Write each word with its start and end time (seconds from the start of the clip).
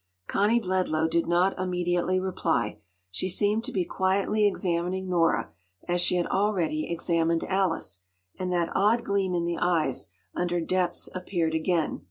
Connie 0.25 0.59
Bledlow 0.59 1.07
did 1.07 1.27
not 1.27 1.59
immediately 1.59 2.19
reply. 2.19 2.79
She 3.11 3.29
seemed 3.29 3.63
to 3.65 3.71
be 3.71 3.85
quietly 3.85 4.47
examining 4.47 5.07
Nora, 5.07 5.51
as 5.87 6.01
she 6.01 6.15
had 6.15 6.25
already 6.25 6.89
examined 6.91 7.43
Alice, 7.43 7.99
and 8.39 8.51
that 8.51 8.71
odd 8.73 9.03
gleam 9.03 9.35
in 9.35 9.45
the 9.45 9.59
eyes 9.59 10.07
under 10.33 10.59
depths 10.59 11.07
appeared 11.13 11.53
again. 11.53 11.99